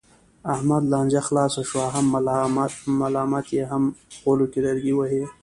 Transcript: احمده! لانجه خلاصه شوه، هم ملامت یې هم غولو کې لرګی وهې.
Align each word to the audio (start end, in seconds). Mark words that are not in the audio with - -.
احمده! 0.53 0.87
لانجه 0.91 1.21
خلاصه 1.27 1.61
شوه، 1.69 1.85
هم 1.95 2.05
ملامت 3.03 3.47
یې 3.57 3.63
هم 3.71 3.83
غولو 4.21 4.45
کې 4.51 4.59
لرګی 4.65 4.93
وهې. 4.95 5.23